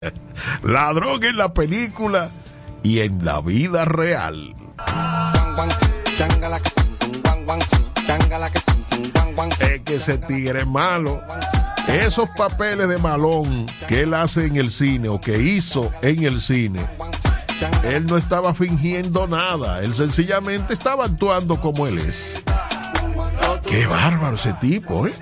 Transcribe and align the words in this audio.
Ladrón 0.62 1.22
en 1.24 1.36
la 1.36 1.52
película 1.52 2.30
y 2.82 3.00
en 3.00 3.22
la 3.22 3.42
vida 3.42 3.84
real. 3.84 4.54
Es 9.60 9.80
que 9.82 9.96
ese 9.96 10.16
tigre 10.16 10.60
es 10.60 10.66
malo. 10.66 11.20
Esos 11.86 12.30
papeles 12.30 12.88
de 12.88 12.96
malón 12.96 13.66
que 13.88 14.00
él 14.00 14.14
hace 14.14 14.46
en 14.46 14.56
el 14.56 14.70
cine 14.70 15.10
o 15.10 15.20
que 15.20 15.36
hizo 15.36 15.90
en 16.00 16.24
el 16.24 16.40
cine, 16.40 16.80
él 17.84 18.06
no 18.06 18.16
estaba 18.16 18.54
fingiendo 18.54 19.26
nada. 19.26 19.82
Él 19.82 19.94
sencillamente 19.94 20.72
estaba 20.72 21.04
actuando 21.04 21.60
como 21.60 21.86
él 21.86 21.98
es. 21.98 22.42
Qué 23.66 23.86
bárbaro 23.86 24.36
ese 24.36 24.54
tipo, 24.54 25.06
¿eh? 25.06 25.14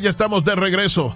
Ya 0.00 0.10
estamos 0.10 0.44
de 0.44 0.54
regreso. 0.54 1.14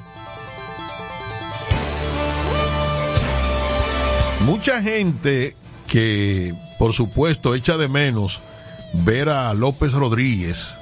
Mucha 4.45 4.83
gente 4.83 5.57
que, 5.87 6.55
por 6.79 6.93
supuesto, 6.93 7.55
echa 7.55 7.77
de 7.77 7.89
menos 7.89 8.41
ver 8.93 9.29
a 9.29 9.55
López 9.55 9.93
Rodríguez. 9.93 10.77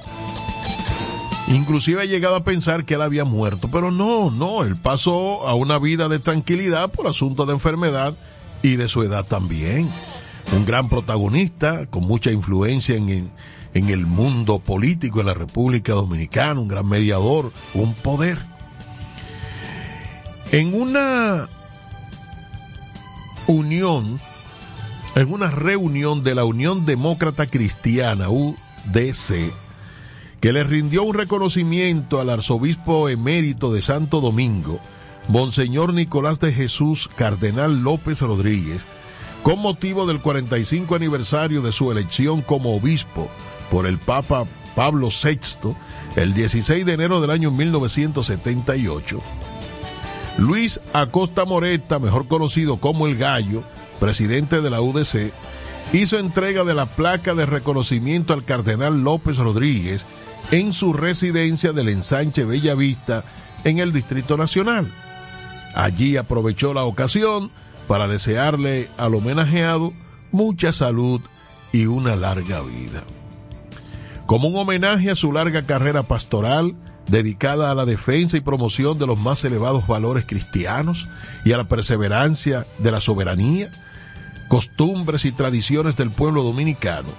Inclusive 1.47 2.01
ha 2.01 2.05
llegado 2.05 2.35
a 2.35 2.43
pensar 2.43 2.85
que 2.85 2.95
él 2.95 3.01
había 3.01 3.25
muerto, 3.25 3.69
pero 3.71 3.91
no, 3.91 4.31
no, 4.31 4.63
él 4.63 4.75
pasó 4.75 5.47
a 5.47 5.55
una 5.55 5.77
vida 5.77 6.09
de 6.09 6.19
tranquilidad 6.19 6.91
por 6.91 7.07
asunto 7.07 7.45
de 7.45 7.53
enfermedad 7.53 8.15
y 8.61 8.75
de 8.75 8.87
su 8.87 9.03
edad 9.03 9.25
también. 9.25 9.89
Un 10.55 10.65
gran 10.65 10.89
protagonista 10.89 11.85
con 11.87 12.03
mucha 12.03 12.31
influencia 12.31 12.95
en, 12.95 13.31
en 13.73 13.89
el 13.89 14.05
mundo 14.05 14.59
político 14.59 15.19
en 15.19 15.27
la 15.27 15.33
República 15.33 15.93
Dominicana, 15.93 16.59
un 16.59 16.67
gran 16.67 16.87
mediador, 16.87 17.51
un 17.73 17.93
poder. 17.93 18.37
En 20.51 20.79
una 20.79 21.49
unión, 23.47 24.19
en 25.15 25.33
una 25.33 25.49
reunión 25.49 26.23
de 26.23 26.35
la 26.35 26.45
Unión 26.45 26.85
Demócrata 26.85 27.47
Cristiana, 27.47 28.29
UDC, 28.29 29.51
que 30.39 30.53
le 30.53 30.63
rindió 30.63 31.03
un 31.03 31.15
reconocimiento 31.15 32.19
al 32.19 32.29
arzobispo 32.29 33.09
emérito 33.09 33.73
de 33.73 33.81
Santo 33.81 34.21
Domingo, 34.21 34.79
Monseñor 35.29 35.93
Nicolás 35.93 36.39
de 36.39 36.53
Jesús 36.53 37.09
Cardenal 37.15 37.81
López 37.81 38.21
Rodríguez, 38.21 38.83
con 39.41 39.59
motivo 39.59 40.05
del 40.05 40.19
45 40.19 40.95
aniversario 40.95 41.61
de 41.61 41.71
su 41.71 41.91
elección 41.91 42.41
como 42.41 42.75
obispo 42.75 43.29
por 43.69 43.87
el 43.87 43.97
Papa 43.97 44.45
Pablo 44.75 45.09
VI 45.09 45.75
el 46.15 46.33
16 46.33 46.85
de 46.85 46.93
enero 46.93 47.21
del 47.21 47.31
año 47.31 47.51
1978. 47.51 49.19
Luis 50.37 50.79
Acosta 50.93 51.45
Moreta, 51.45 51.99
mejor 51.99 52.27
conocido 52.27 52.77
como 52.77 53.07
El 53.07 53.17
Gallo, 53.17 53.63
presidente 53.99 54.61
de 54.61 54.69
la 54.69 54.81
UDC, 54.81 55.31
hizo 55.91 56.17
entrega 56.17 56.63
de 56.63 56.73
la 56.73 56.87
placa 56.87 57.35
de 57.35 57.45
reconocimiento 57.45 58.33
al 58.33 58.43
cardenal 58.43 59.03
López 59.03 59.37
Rodríguez 59.37 60.05
en 60.51 60.73
su 60.73 60.93
residencia 60.93 61.71
del 61.71 61.89
ensanche 61.89 62.45
Bellavista 62.45 63.23
en 63.63 63.77
el 63.79 63.93
Distrito 63.93 64.37
Nacional. 64.37 64.91
Allí 65.75 66.17
aprovechó 66.17 66.73
la 66.73 66.83
ocasión 66.83 67.51
para 67.87 68.07
desearle 68.07 68.89
al 68.97 69.15
homenajeado 69.15 69.93
mucha 70.31 70.73
salud 70.73 71.21
y 71.71 71.85
una 71.85 72.15
larga 72.15 72.61
vida 72.61 73.03
como 74.25 74.47
un 74.47 74.55
homenaje 74.55 75.09
a 75.11 75.15
su 75.15 75.31
larga 75.31 75.63
carrera 75.63 76.03
pastoral 76.03 76.75
dedicada 77.07 77.69
a 77.69 77.75
la 77.75 77.85
defensa 77.85 78.37
y 78.37 78.41
promoción 78.41 78.97
de 78.97 79.07
los 79.07 79.19
más 79.19 79.43
elevados 79.43 79.87
valores 79.87 80.25
cristianos 80.25 81.07
y 81.43 81.51
a 81.51 81.57
la 81.57 81.65
perseverancia 81.65 82.65
de 82.79 82.91
la 82.91 82.99
soberanía, 82.99 83.69
costumbres 84.47 85.25
y 85.25 85.31
tradiciones 85.31 85.97
del 85.97 86.11
pueblo 86.11 86.43
dominicano. 86.43 87.09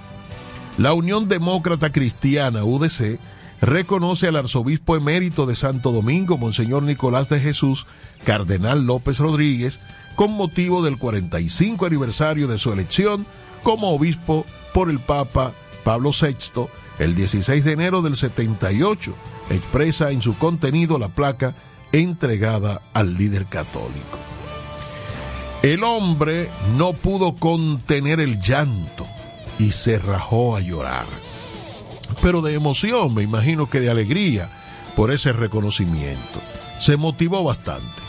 La 0.77 0.93
Unión 0.93 1.27
Demócrata 1.27 1.91
Cristiana, 1.91 2.63
UDC, 2.63 3.19
reconoce 3.61 4.27
al 4.27 4.35
arzobispo 4.35 4.95
emérito 4.95 5.45
de 5.45 5.55
Santo 5.55 5.91
Domingo, 5.91 6.37
Monseñor 6.37 6.83
Nicolás 6.83 7.29
de 7.29 7.39
Jesús, 7.39 7.85
Cardenal 8.25 8.85
López 8.85 9.19
Rodríguez, 9.19 9.79
con 10.15 10.31
motivo 10.31 10.83
del 10.83 10.97
45 10.97 11.85
aniversario 11.85 12.47
de 12.47 12.57
su 12.57 12.73
elección 12.73 13.25
como 13.63 13.93
obispo 13.93 14.45
por 14.73 14.89
el 14.89 14.99
Papa 14.99 15.53
Pablo 15.83 16.11
VI 16.11 16.67
el 16.99 17.15
16 17.15 17.63
de 17.63 17.71
enero 17.71 18.01
del 18.01 18.15
78 18.15 19.13
expresa 19.49 20.11
en 20.11 20.21
su 20.21 20.37
contenido 20.37 20.97
la 20.97 21.09
placa 21.09 21.53
entregada 21.91 22.81
al 22.93 23.17
líder 23.17 23.45
católico. 23.45 24.17
El 25.61 25.83
hombre 25.83 26.49
no 26.77 26.93
pudo 26.93 27.35
contener 27.35 28.19
el 28.19 28.39
llanto 28.39 29.05
y 29.57 29.71
se 29.71 29.97
rajó 29.97 30.55
a 30.55 30.59
llorar. 30.59 31.05
Pero 32.21 32.41
de 32.41 32.53
emoción, 32.53 33.13
me 33.13 33.23
imagino 33.23 33.69
que 33.69 33.79
de 33.79 33.89
alegría 33.89 34.49
por 34.95 35.11
ese 35.11 35.33
reconocimiento. 35.33 36.39
Se 36.79 36.97
motivó 36.97 37.43
bastante. 37.43 38.05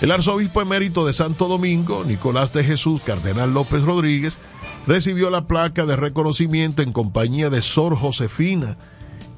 El 0.00 0.10
arzobispo 0.10 0.60
emérito 0.60 1.06
de 1.06 1.12
Santo 1.12 1.48
Domingo, 1.48 2.04
Nicolás 2.04 2.52
de 2.52 2.64
Jesús 2.64 3.00
Cardenal 3.04 3.52
López 3.54 3.82
Rodríguez, 3.82 4.38
recibió 4.86 5.30
la 5.30 5.46
placa 5.46 5.86
de 5.86 5.96
reconocimiento 5.96 6.82
en 6.82 6.92
compañía 6.92 7.50
de 7.50 7.62
Sor 7.62 7.96
Josefina 7.96 8.76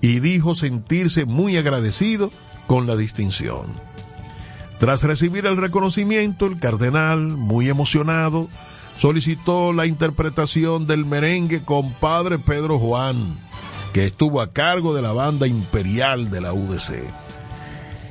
y 0.01 0.21
dijo 0.21 0.55
sentirse 0.55 1.25
muy 1.25 1.57
agradecido 1.57 2.31
con 2.67 2.87
la 2.87 2.97
distinción. 2.97 3.67
Tras 4.79 5.03
recibir 5.05 5.47
el 5.47 5.57
reconocimiento, 5.57 6.47
el 6.47 6.59
cardenal, 6.59 7.21
muy 7.21 7.69
emocionado, 7.69 8.49
solicitó 8.99 9.73
la 9.73 9.87
interpretación 9.87 10.87
del 10.87 11.07
merengue 11.07 11.63
con 11.63 11.93
Padre 11.95 12.39
Pedro 12.39 12.79
Juan, 12.79 13.39
que 13.95 14.07
estuvo 14.07 14.41
a 14.41 14.53
cargo 14.53 14.95
de 14.95 15.03
la 15.03 15.13
banda 15.13 15.47
imperial 15.47 16.31
de 16.31 16.41
la 16.41 16.53
UDC. 16.53 16.95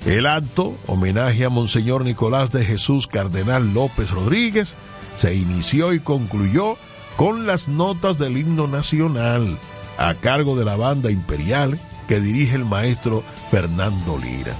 El 0.05 0.25
acto, 0.25 0.75
homenaje 0.87 1.45
a 1.45 1.49
Monseñor 1.49 2.03
Nicolás 2.03 2.51
de 2.51 2.63
Jesús 2.63 3.07
Cardenal 3.07 3.73
López 3.73 4.11
Rodríguez, 4.11 4.75
se 5.17 5.35
inició 5.35 5.93
y 5.93 5.99
concluyó 5.99 6.77
con 7.15 7.47
las 7.47 7.67
notas 7.67 8.17
del 8.17 8.37
himno 8.37 8.67
nacional 8.67 9.57
a 9.97 10.13
cargo 10.15 10.55
de 10.55 10.65
la 10.65 10.75
banda 10.75 11.11
imperial 11.11 11.79
que 12.07 12.19
dirige 12.19 12.55
el 12.55 12.65
maestro 12.65 13.23
Fernando 13.51 14.17
Lira. 14.17 14.57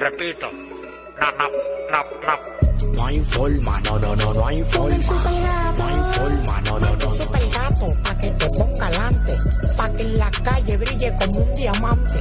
Repito. 0.00 0.50
No, 0.50 1.30
no, 1.38 1.48
no, 1.90 2.04
no. 2.20 2.54
No 2.94 3.06
hay 3.06 3.20
forma, 3.20 3.80
no, 3.80 3.98
no, 3.98 4.14
no, 4.16 4.34
no 4.34 4.46
hay 4.46 4.62
forma. 4.64 4.98
No 5.78 5.86
hay 5.86 5.94
forma, 6.14 6.60
no, 6.62 6.78
no, 6.80 6.96
no. 6.96 7.03
Gato, 7.26 7.86
pa' 8.02 8.18
que 8.18 8.30
te 8.30 8.46
ponga 8.58 8.86
alante, 8.86 9.36
pa' 9.76 9.90
que 9.94 10.02
en 10.02 10.18
la 10.18 10.30
calle 10.30 10.76
brille 10.76 11.14
como 11.16 11.38
un 11.38 11.54
diamante. 11.54 12.14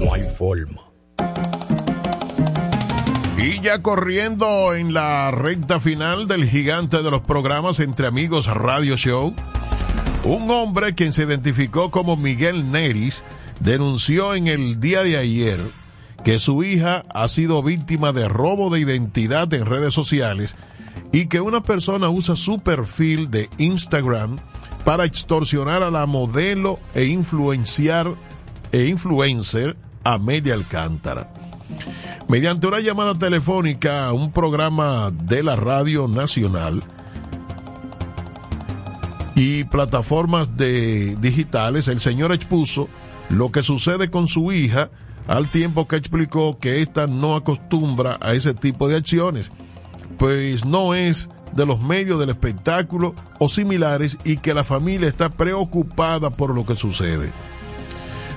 No 0.00 0.14
hay 0.14 0.22
forma. 0.22 0.85
Corriendo 3.66 4.74
en 4.74 4.94
la 4.94 5.32
recta 5.32 5.80
final 5.80 6.28
del 6.28 6.48
gigante 6.48 7.02
de 7.02 7.10
los 7.10 7.22
programas 7.22 7.80
Entre 7.80 8.06
Amigos 8.06 8.46
Radio 8.46 8.96
Show, 8.96 9.34
un 10.24 10.50
hombre 10.52 10.94
quien 10.94 11.12
se 11.12 11.24
identificó 11.24 11.90
como 11.90 12.16
Miguel 12.16 12.70
Neris 12.70 13.24
denunció 13.58 14.36
en 14.36 14.46
el 14.46 14.78
día 14.78 15.02
de 15.02 15.16
ayer 15.16 15.58
que 16.24 16.38
su 16.38 16.62
hija 16.62 17.02
ha 17.12 17.26
sido 17.26 17.60
víctima 17.60 18.12
de 18.12 18.28
robo 18.28 18.70
de 18.70 18.78
identidad 18.78 19.52
en 19.52 19.66
redes 19.66 19.92
sociales 19.92 20.54
y 21.12 21.26
que 21.26 21.40
una 21.40 21.60
persona 21.60 22.08
usa 22.08 22.36
su 22.36 22.60
perfil 22.60 23.32
de 23.32 23.50
Instagram 23.58 24.38
para 24.84 25.04
extorsionar 25.04 25.82
a 25.82 25.90
la 25.90 26.06
modelo 26.06 26.78
e 26.94 27.06
influenciar 27.06 28.14
e 28.70 28.86
influencer 28.86 29.76
Amelia 30.04 30.54
Alcántara. 30.54 31.32
Mediante 32.28 32.66
una 32.66 32.80
llamada 32.80 33.14
telefónica 33.16 34.08
a 34.08 34.12
un 34.12 34.32
programa 34.32 35.12
de 35.12 35.44
la 35.44 35.54
Radio 35.54 36.08
Nacional 36.08 36.82
y 39.36 39.62
plataformas 39.64 40.56
de 40.56 41.16
digitales, 41.20 41.86
el 41.86 42.00
señor 42.00 42.32
expuso 42.32 42.88
lo 43.28 43.52
que 43.52 43.62
sucede 43.62 44.10
con 44.10 44.26
su 44.26 44.50
hija 44.50 44.90
al 45.28 45.46
tiempo 45.46 45.86
que 45.86 45.94
explicó 45.94 46.58
que 46.58 46.82
ésta 46.82 47.06
no 47.06 47.36
acostumbra 47.36 48.18
a 48.20 48.34
ese 48.34 48.54
tipo 48.54 48.88
de 48.88 48.96
acciones, 48.96 49.52
pues 50.18 50.64
no 50.64 50.94
es 50.94 51.28
de 51.54 51.64
los 51.64 51.80
medios 51.80 52.18
del 52.18 52.30
espectáculo 52.30 53.14
o 53.38 53.48
similares 53.48 54.18
y 54.24 54.38
que 54.38 54.52
la 54.52 54.64
familia 54.64 55.08
está 55.08 55.28
preocupada 55.28 56.30
por 56.30 56.52
lo 56.52 56.66
que 56.66 56.74
sucede. 56.74 57.32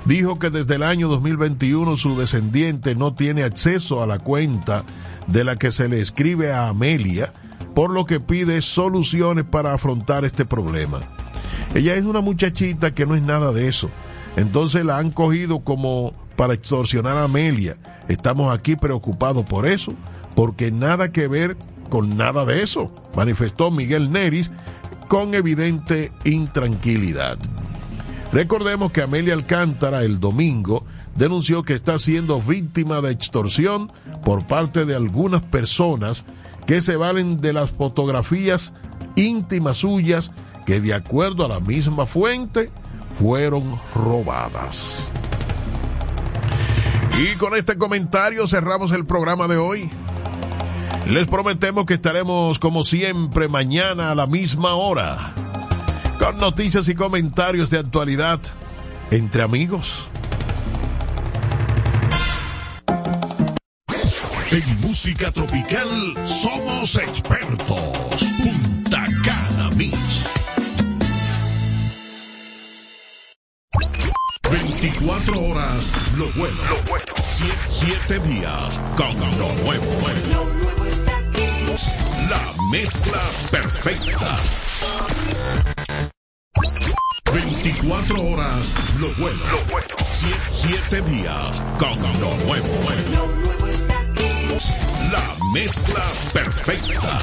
Dijo 0.06 0.40
que 0.40 0.50
desde 0.50 0.76
el 0.76 0.84
año 0.84 1.08
2021 1.08 1.96
su 1.98 2.18
descendiente 2.18 2.96
no 2.96 3.14
tiene 3.14 3.44
acceso 3.44 4.02
a 4.02 4.08
la 4.08 4.20
cuenta 4.20 4.84
de 5.28 5.44
la 5.44 5.56
que 5.56 5.72
se 5.72 5.88
le 5.88 6.02
escribe 6.02 6.52
a 6.52 6.70
Amelia, 6.70 7.34
por 7.76 7.92
lo 7.92 8.06
que 8.06 8.20
pide 8.20 8.62
soluciones 8.62 9.46
para 9.46 9.74
afrontar 9.74 10.26
este 10.26 10.46
problema. 10.46 11.00
Ella 11.76 11.96
es 11.96 12.04
una 12.04 12.22
muchachita 12.22 12.96
que 12.96 13.06
no 13.06 13.16
es 13.16 13.22
nada 13.22 13.52
de 13.52 13.68
eso. 13.68 13.90
Entonces 14.36 14.86
la 14.86 14.98
han 14.98 15.12
cogido 15.12 15.60
como 15.60 16.14
para 16.36 16.54
extorsionar 16.54 17.18
a 17.18 17.26
Amelia. 17.26 17.78
Estamos 18.08 18.54
aquí 18.54 18.76
preocupados 18.76 19.46
por 19.46 19.68
eso, 19.68 19.94
porque 20.36 20.72
nada 20.72 21.12
que 21.12 21.28
ver 21.28 21.58
con 21.90 22.18
nada 22.18 22.46
de 22.46 22.64
eso, 22.64 22.92
manifestó 23.16 23.72
Miguel 23.72 24.12
Neris 24.12 24.52
con 25.08 25.34
evidente 25.34 26.12
intranquilidad. 26.24 27.38
Recordemos 28.32 28.92
que 28.92 29.02
Amelia 29.02 29.34
Alcántara 29.34 30.04
el 30.04 30.20
domingo 30.20 30.86
denunció 31.16 31.64
que 31.64 31.74
está 31.74 31.98
siendo 31.98 32.40
víctima 32.40 33.02
de 33.02 33.12
extorsión 33.12 33.92
por 34.24 34.46
parte 34.46 34.86
de 34.86 34.96
algunas 34.96 35.42
personas 35.42 36.26
que 36.68 36.82
se 36.82 36.96
valen 36.96 37.42
de 37.42 37.54
las 37.54 37.72
fotografías 37.72 38.74
íntimas 39.16 39.78
suyas 39.78 40.32
que 40.66 40.80
de 40.80 40.94
acuerdo 40.94 41.44
a 41.44 41.48
la 41.48 41.60
misma 41.60 42.06
fuente 42.06 42.70
fueron 43.18 43.72
robadas. 43.96 45.12
Y 47.20 47.36
con 47.38 47.56
este 47.56 47.78
comentario 47.78 48.48
cerramos 48.48 48.92
el 48.92 49.06
programa 49.06 49.48
de 49.48 49.58
hoy. 49.58 49.90
Les 51.08 51.26
prometemos 51.26 51.86
que 51.86 51.96
estaremos 51.96 52.60
como 52.60 52.84
siempre 52.84 53.50
mañana 53.50 54.12
a 54.12 54.16
la 54.16 54.28
misma 54.28 54.76
hora 54.76 55.34
con 56.20 56.38
noticias 56.38 56.88
y 56.90 56.96
comentarios 56.96 57.70
de 57.70 57.80
actualidad 57.80 58.40
entre 59.10 59.42
amigos. 59.42 60.06
En 64.52 64.82
música 64.82 65.32
tropical 65.32 65.88
somos 66.26 66.96
expertos. 66.98 68.28
Punta 68.38 69.06
Cana 69.24 69.70
Beach. 69.76 70.28
24 74.52 75.40
horas, 75.40 75.94
lo 76.18 76.30
bueno. 76.34 76.58
Lo 76.70 77.00
7 77.70 78.20
días 78.20 78.82
con 78.98 79.16
lo 79.38 79.54
nuevo. 79.64 79.86
Lo 80.34 80.46
nuevo 80.46 80.86
está 80.86 81.18
aquí. 81.18 81.48
La 82.30 82.54
mezcla 82.72 83.22
perfecta. 83.52 84.40
24 87.34 88.22
horas, 88.22 88.76
lo 89.00 89.08
bueno. 89.16 89.40
Lo 89.52 89.64
bueno. 89.72 89.96
7 90.52 91.02
días 91.02 91.62
con 91.78 91.98
lo 92.20 92.36
nuevo. 92.46 92.68
Lo 93.14 93.28
nuevo 93.28 93.68
está 93.68 94.00
aquí. 94.00 94.28
La 95.12 95.36
mezcla 95.54 96.04
perfecta. 96.34 97.22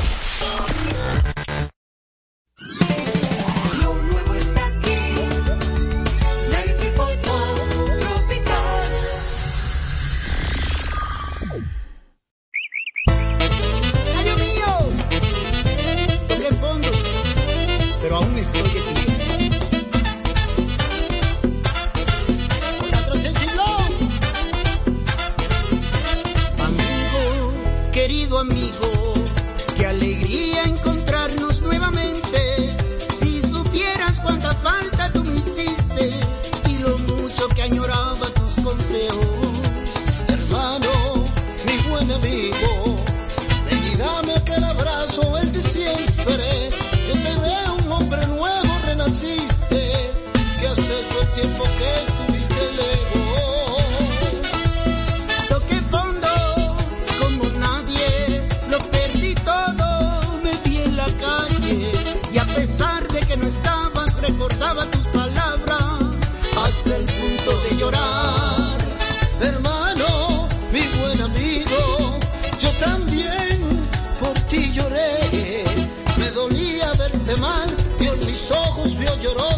lloró. 79.26 79.55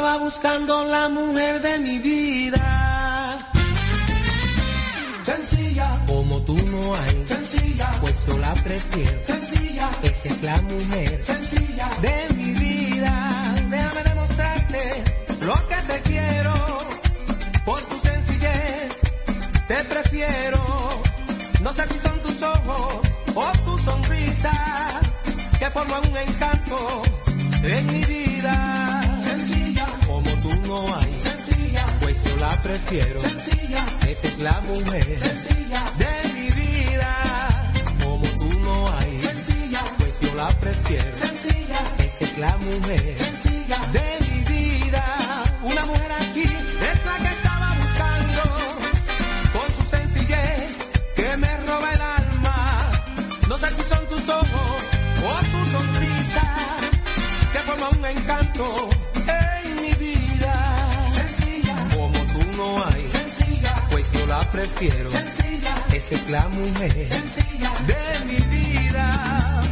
Estaba 0.00 0.16
buscando 0.16 0.84
la 0.86 1.10
mujer 1.10 1.60
de 1.60 1.78
mi 1.80 1.98
vida. 1.98 3.38
Sencilla 5.24 6.00
como 6.06 6.40
tú 6.40 6.56
no 6.68 6.94
hay. 6.94 7.26
Sencilla, 7.26 7.90
pues 8.00 8.26
yo 8.26 8.38
la 8.38 8.54
prefiero. 8.54 9.18
Sencilla, 9.22 9.90
esa 10.02 10.28
es 10.28 10.42
la 10.42 10.62
mujer. 10.62 11.20
Sencilla 11.22 11.88
de 12.00 12.34
mi 12.34 12.50
vida. 12.52 13.54
Déjame 13.68 14.02
demostrarte 14.04 15.04
lo 15.42 15.54
que 15.68 15.76
te 15.90 16.00
quiero. 16.10 16.54
Por 17.66 17.80
tu 17.82 17.96
sencillez 18.00 18.98
te 19.68 19.84
prefiero. 19.84 20.62
No 21.62 21.74
sé 21.74 21.82
si 21.90 21.98
son 21.98 22.22
tus 22.22 22.42
ojos 22.42 23.00
o 23.34 23.52
tu 23.66 23.78
sonrisa 23.78 24.52
que 25.58 25.70
forman 25.70 26.00
un 26.10 26.16
encanto 26.16 27.09
prefiero. 32.70 33.20
Sencilla 33.20 33.84
esa 34.08 34.26
es 34.28 34.38
la 34.38 34.60
mujer. 34.60 35.18
Sencilla 35.18 35.82
de 36.02 36.14
mi 36.34 36.50
vida. 36.62 37.12
Como 38.04 38.26
tú 38.40 38.60
no 38.60 38.92
hay. 38.96 39.18
Sencilla 39.18 39.82
pues 39.98 40.20
yo 40.20 40.34
la 40.34 40.48
prefiero. 40.64 41.16
Sencilla 41.16 41.80
esa 42.06 42.24
es 42.24 42.38
la 42.38 42.56
mujer. 42.58 43.14
Sencilla 43.16 43.78
de 43.96 44.06
mi 44.28 44.38
vida. 44.54 45.04
Una 45.62 45.86
mujer 45.86 46.12
así 46.12 46.42
es 46.42 46.98
la 47.08 47.16
que 47.22 47.30
estaba 47.38 47.68
buscando 47.80 48.42
con 49.54 49.66
su 49.76 49.82
sencillez 49.96 50.70
que 51.16 51.36
me 51.36 51.56
roba 51.66 51.92
el 51.94 52.00
alma. 52.00 52.78
No 53.48 53.58
sé 53.58 53.68
si 53.76 53.82
son 53.82 54.06
tus 54.06 54.28
ojos 54.28 54.72
o 55.26 55.30
tu 55.52 55.60
sonrisa 55.76 56.44
que 57.52 57.58
forma 57.68 57.88
un 57.98 58.04
encanto 58.06 58.89
prefiero. 64.80 65.10
Sencilla 65.10 65.74
esa 65.92 66.14
es 66.14 66.30
la 66.30 66.48
mujer. 66.48 67.08
Sencilla 67.08 67.72
de 67.86 68.24
mi 68.24 68.40
vida. 68.56 69.69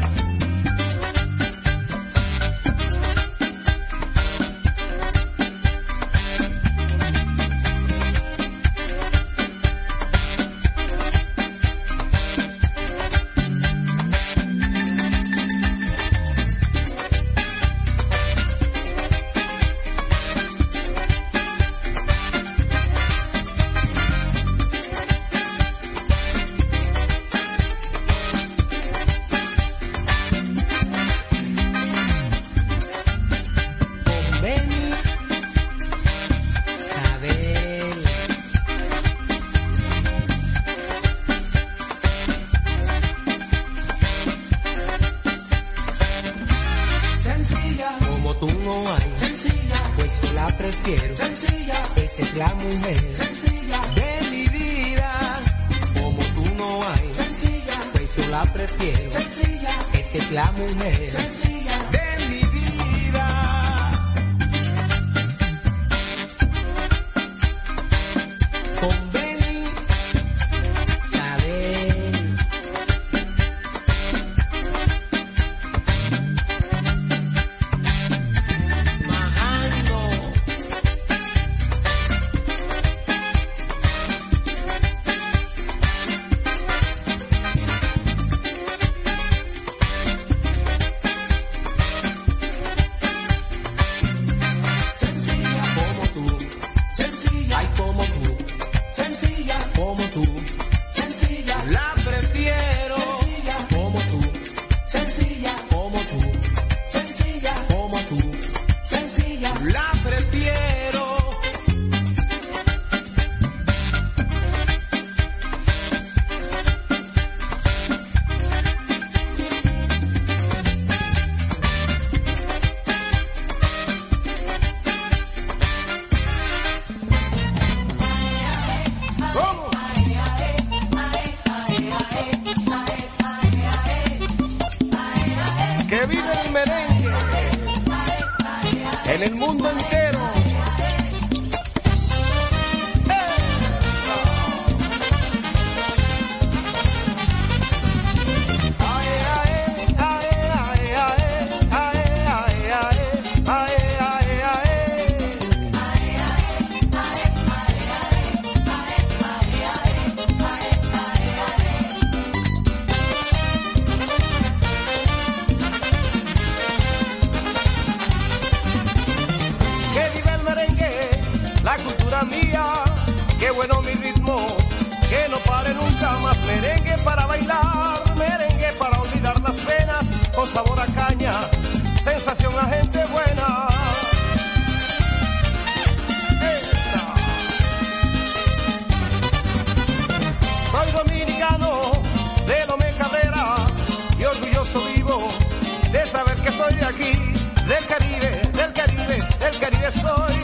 caribe 199.70 199.92
soy, 199.92 200.36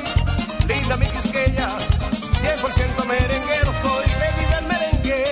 linda 0.68 0.96
mi 0.98 1.06
quisqueya, 1.06 1.68
100% 2.42 3.04
merenguero 3.06 3.72
soy, 3.72 4.04
que 4.04 4.40
viva 4.40 4.58
el 4.58 4.66
merengue, 4.66 5.24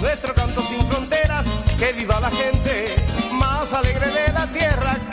nuestro 0.00 0.34
canto 0.34 0.60
sin 0.62 0.84
fronteras, 0.88 1.46
que 1.78 1.92
viva 1.92 2.18
la 2.18 2.30
gente 2.30 2.86
más 3.34 3.72
alegre 3.72 4.10
de 4.10 4.32
la 4.32 4.46
tierra. 4.46 5.07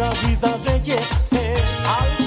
una 0.00 0.08
vida 0.14 0.56
de 0.64 0.80
yeses. 0.82 2.19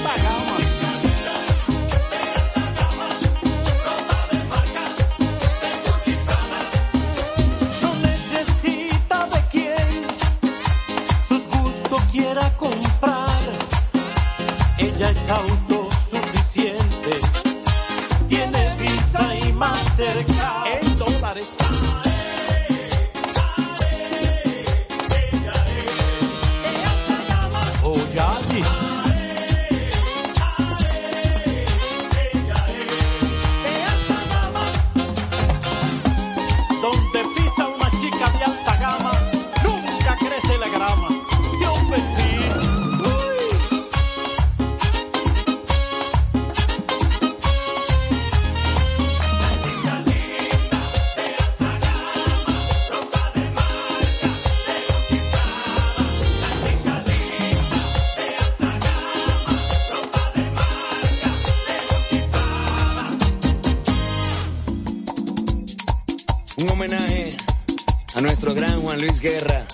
Guerra, 69.24 69.66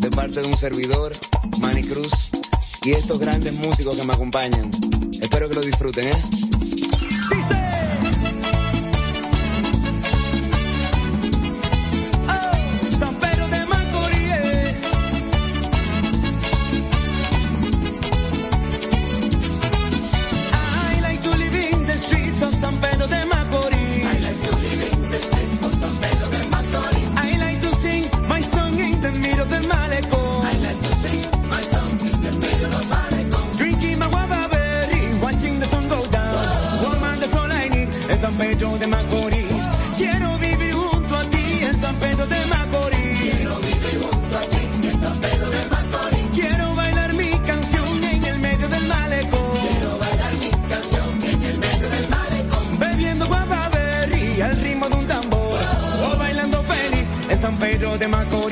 de 0.00 0.10
parte 0.10 0.42
de 0.42 0.46
un 0.48 0.58
servidor, 0.58 1.12
Manny 1.60 1.82
Cruz, 1.82 2.10
y 2.84 2.90
estos 2.90 3.18
grandes 3.18 3.54
músicos 3.54 3.96
que 3.96 4.04
me 4.04 4.12
acompañan. 4.12 4.70
Espero 5.22 5.48
que 5.48 5.54
lo 5.54 5.62
disfruten, 5.62 6.08
¿eh? 6.08 6.37
demás 57.98 58.24
cosas 58.26 58.47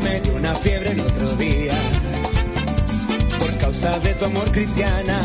me 0.00 0.20
dio 0.20 0.34
una 0.34 0.54
fiebre 0.54 0.90
el 0.90 1.00
otro 1.00 1.34
día. 1.36 1.74
Por 3.38 3.58
causa 3.58 3.98
de 4.00 4.14
tu 4.14 4.24
amor 4.24 4.50
cristiana, 4.50 5.20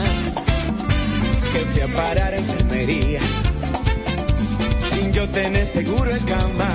que 1.53 1.59
fui 1.59 1.81
a 1.81 1.93
parar 1.93 2.33
enfermería. 2.33 3.21
Sin 4.93 5.11
yo 5.11 5.27
tener 5.29 5.65
seguro 5.65 6.11
en 6.11 6.23
cama 6.25 6.69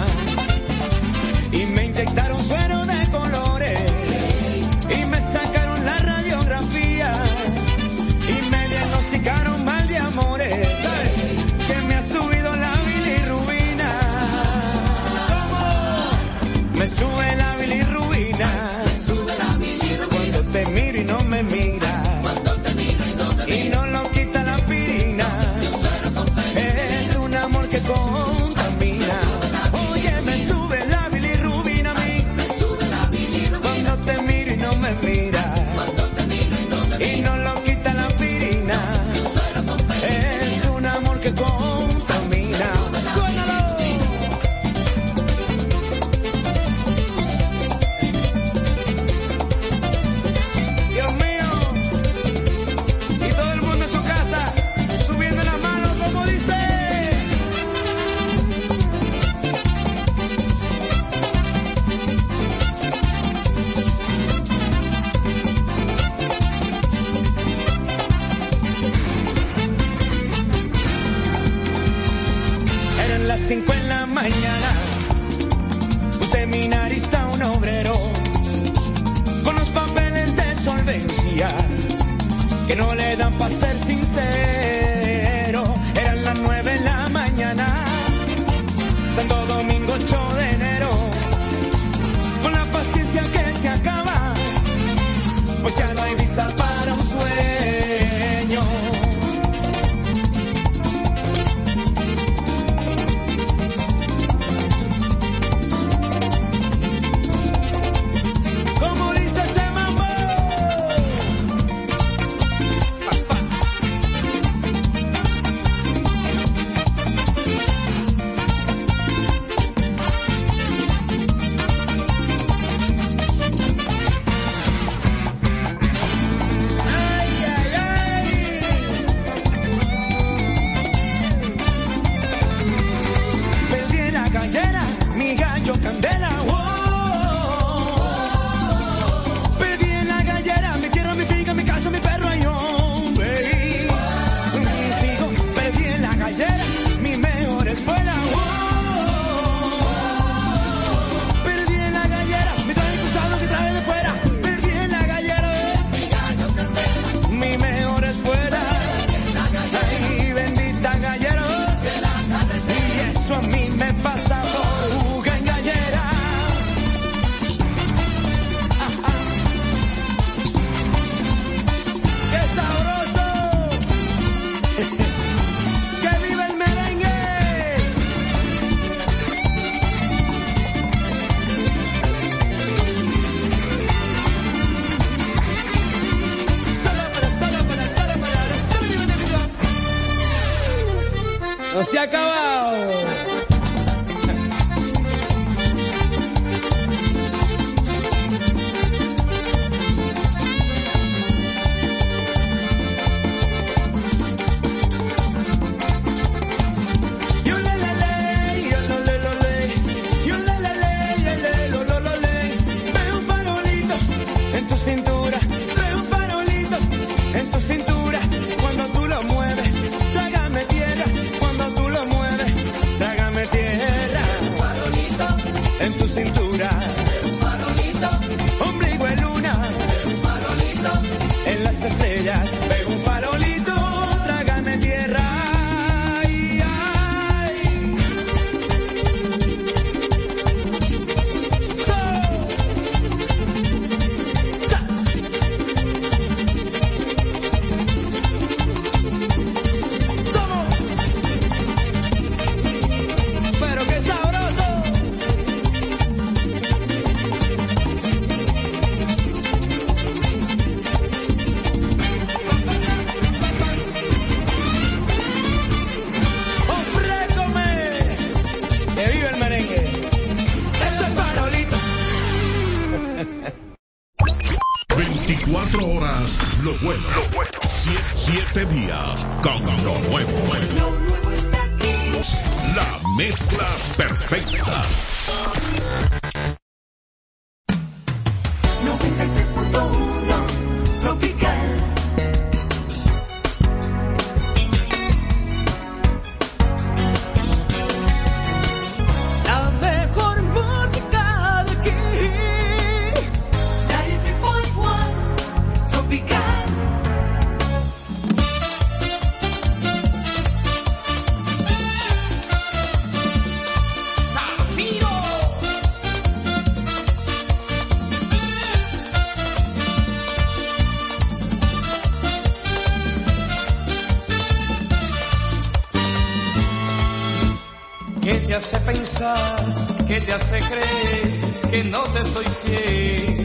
vida 330.27 330.39
se 330.41 330.59
cree 330.59 331.71
que 331.71 331.85
no 331.91 332.03
te 332.03 332.23
soy 332.25 332.47
fiel. 332.63 333.45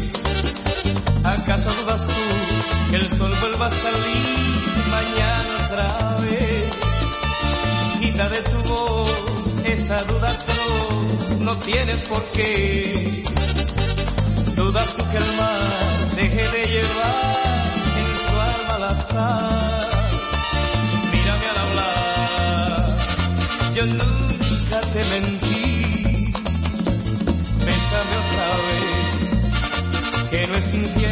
¿Acaso 1.24 1.70
dudas 1.82 2.08
tú 2.08 2.90
que 2.90 2.96
el 2.98 3.10
sol 3.10 3.32
vuelva 3.40 3.68
a 3.68 3.70
salir 3.70 4.62
mañana 4.90 5.52
otra 5.66 6.16
vez? 6.24 6.74
Quita 8.02 8.30
de 8.30 8.42
tu 8.42 8.58
voz 8.70 9.56
esa 9.66 10.04
duda 10.04 10.30
atroz, 10.32 11.38
no 11.40 11.56
tienes 11.58 12.02
por 12.10 12.24
qué. 12.30 13.24
Dudas 14.56 14.96
tú 14.96 15.04
que 15.12 15.18
el 15.18 15.36
mar 15.38 16.16
deje 16.16 16.48
de 16.56 16.64
llevar 16.74 17.72
en 18.02 18.12
su 18.24 18.34
alma 18.52 18.76
la 18.86 18.96
sal. 18.96 19.90
Mírame 21.12 21.46
al 21.52 21.58
hablar, 21.66 22.96
yo 23.76 23.86
nunca 23.86 24.82
te 24.94 25.04
mentí 25.12 25.51
Yeah. 30.74 31.11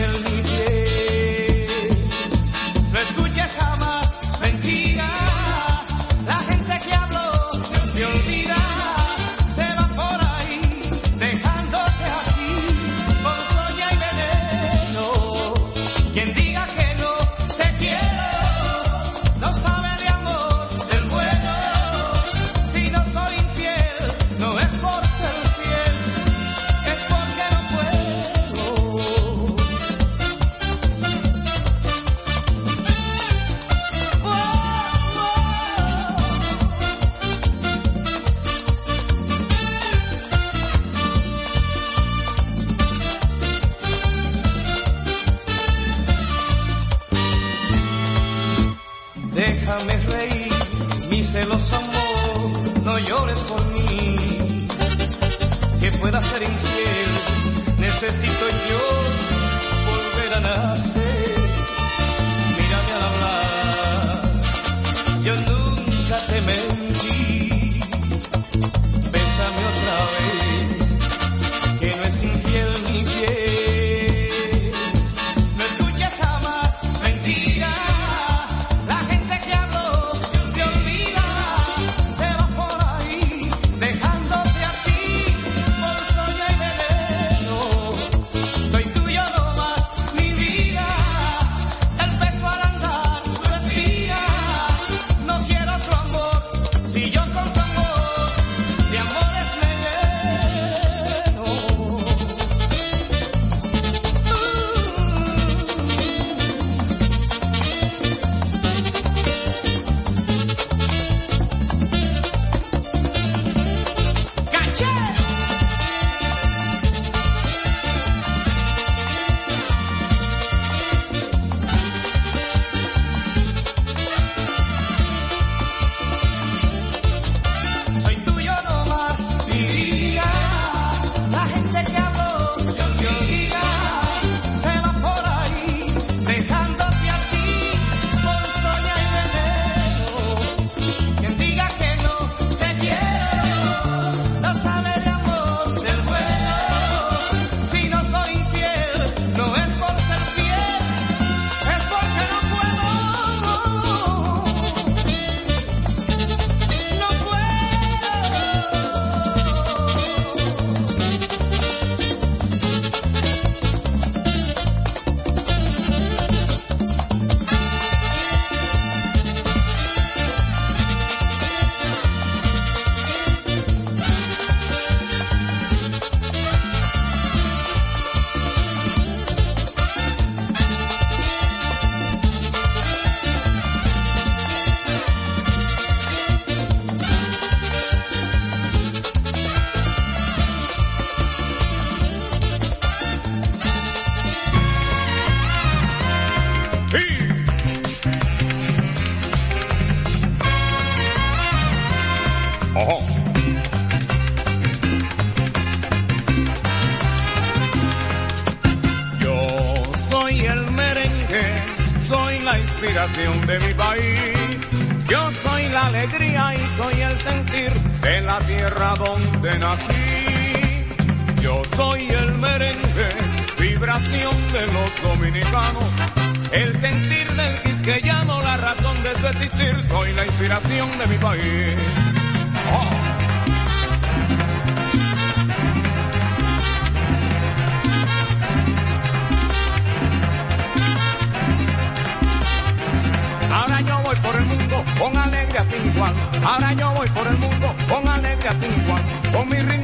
Ahora 243.51 243.82
yo 243.82 244.01
voy 244.03 244.15
por 244.17 244.36
el 244.36 244.45
mundo 244.45 244.84
con 244.99 245.17
alegría 245.17 245.65
sin 245.70 245.93
guapo. 245.93 246.15
Ahora 246.45 246.74
yo 246.74 246.91
voy 246.91 247.09
por 247.09 247.28
el 247.28 247.38
mundo 247.38 247.76
con 247.89 248.07
alegría 248.07 248.51
sin 248.53 248.88
guapo 248.88 249.20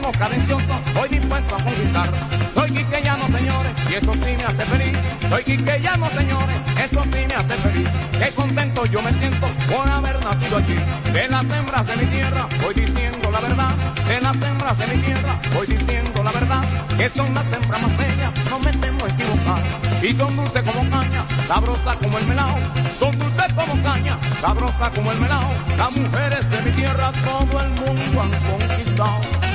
ritmo 0.05 0.11
cadencioso, 0.11 0.79
hoy 0.99 1.09
dispuesto 1.09 1.55
a 1.55 1.63
conquistar. 1.63 2.09
Soy 2.53 2.71
quiqueyano, 2.71 3.25
señores, 3.27 3.71
y 3.89 3.93
eso 3.95 4.13
sí 4.13 4.35
me 4.37 4.43
hace 4.43 4.65
feliz. 4.65 4.97
Soy 5.29 5.43
quiqueyano, 5.43 6.09
señores, 6.09 6.57
eso 6.83 7.03
sí 7.03 7.25
me 7.27 7.35
hace 7.35 7.53
feliz. 7.55 7.89
Qué 8.19 8.31
contento 8.31 8.85
yo 8.85 9.01
me 9.01 9.11
siento 9.13 9.47
por 9.71 9.89
haber 9.89 10.23
nacido 10.23 10.57
aquí. 10.57 10.75
De 11.11 11.27
las 11.27 11.43
hembras 11.43 11.87
de 11.87 11.95
mi 11.97 12.05
tierra, 12.05 12.47
voy 12.63 12.73
diciendo 12.73 13.31
la 13.31 13.39
verdad. 13.39 13.75
De 14.07 14.21
las 14.21 14.35
hembras 14.41 14.77
de 14.77 14.87
mi 14.95 15.01
tierra, 15.01 15.39
voy 15.53 15.67
diciendo 15.67 16.23
la 16.23 16.31
verdad. 16.31 16.63
Que 16.97 17.09
son 17.09 17.33
las 17.33 17.45
hembras 17.45 17.81
más 17.81 17.97
bellas, 17.97 18.31
no 18.49 18.59
me 18.59 18.71
temo 18.73 19.07
equivocar. 19.07 19.63
Y 20.01 20.13
son 20.13 20.35
dulces 20.35 20.63
como 20.63 20.89
caña, 20.89 21.25
sabrosas 21.47 21.97
como 21.97 22.17
el 22.17 22.27
melao. 22.27 22.59
Son 22.99 23.17
dulces 23.17 23.53
como 23.53 23.83
caña, 23.83 24.17
sabrosas 24.39 24.89
como 24.89 25.11
el 25.11 25.19
melao. 25.19 25.51
Las 25.77 25.91
mujeres 25.91 26.49
de 26.49 26.61
mi 26.61 26.71
tierra 26.71 27.11
todo 27.23 27.61
el 27.61 27.69
mundo 27.69 28.21
han 28.21 28.31
conquistado. 28.51 29.54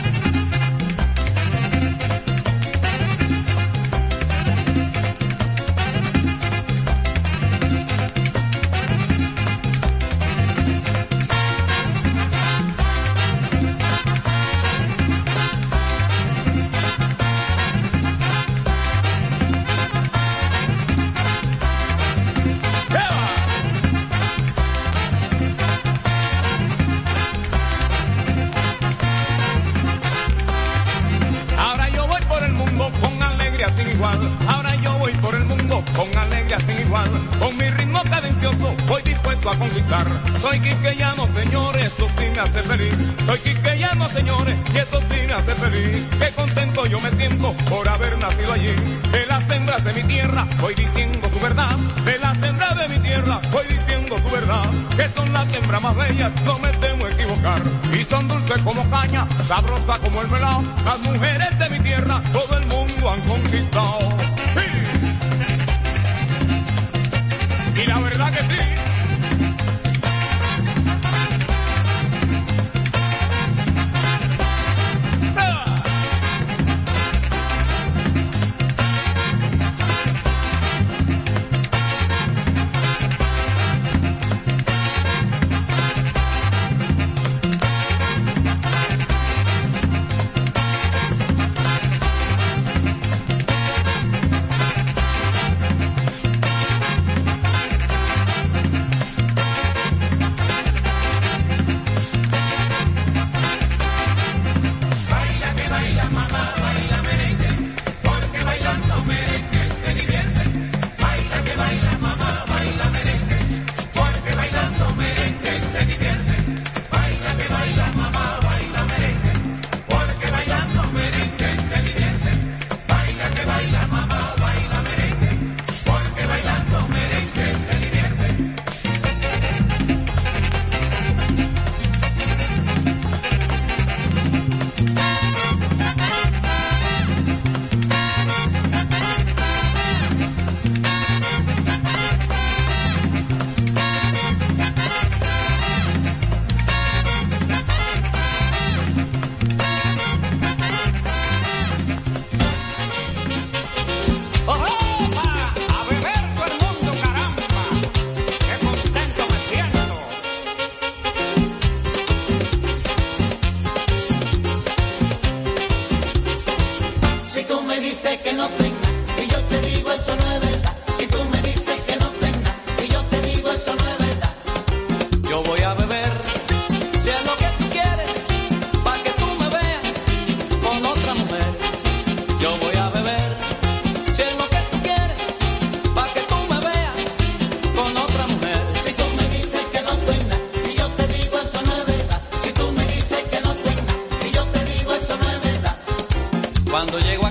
Sabrosa 59.51 59.99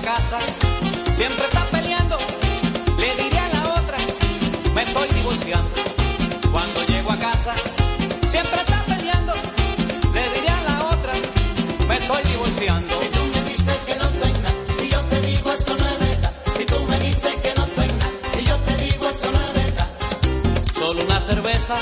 a 0.00 0.02
casa. 0.02 0.38
Siempre 1.12 1.44
está 1.44 1.64
peleando, 1.70 2.16
le 2.98 3.16
diré 3.22 3.38
a 3.38 3.48
la 3.48 3.62
otra, 3.74 3.98
me 4.74 4.82
estoy 4.82 5.08
divorciando. 5.08 5.70
Cuando 6.52 6.84
llego 6.86 7.12
a 7.12 7.16
casa, 7.18 7.54
siempre 8.26 8.60
está 8.60 8.84
peleando, 8.86 9.32
le 10.14 10.22
diré 10.34 10.48
a 10.48 10.62
la 10.70 10.78
otra, 10.94 11.12
me 11.88 11.96
estoy 11.98 12.22
divorciando. 12.32 13.00
Si 13.00 13.08
tú 13.08 13.22
me 13.34 13.40
dices 13.50 13.80
que 13.86 13.96
no 13.96 14.04
estoy 14.04 14.32
nada, 14.32 14.54
yo 14.90 15.00
te 15.10 15.20
digo 15.22 15.52
eso 15.52 15.76
no 15.76 15.86
es 15.86 15.98
verdad. 15.98 16.34
Si 16.56 16.64
tú 16.64 16.86
me 16.88 16.98
dices 17.00 17.34
que 17.42 17.54
no 17.56 17.64
estoy 17.64 17.86
nada, 17.86 18.12
yo 18.48 18.56
te 18.66 18.76
digo 18.84 19.08
eso 19.08 19.32
no 19.32 19.40
es 19.40 19.52
verdad. 19.64 19.88
Solo 20.78 21.04
una 21.04 21.20
cerveza 21.20 21.76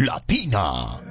Latina. 0.00 1.09